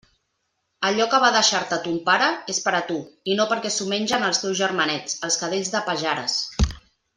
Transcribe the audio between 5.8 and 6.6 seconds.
Pajares.